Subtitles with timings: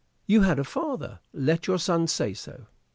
[0.25, 2.65] You had a father: let your son say so."